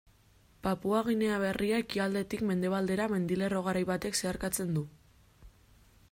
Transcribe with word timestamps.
Papua 0.67 0.99
Ginea 1.07 1.33
Berria 1.41 1.81
ekialdetik 1.83 2.41
mendebaldera 2.51 3.07
mendilerro 3.11 3.61
garai 3.67 3.83
batek 3.91 4.17
zeharkatzen 4.23 4.73
du. 4.79 4.87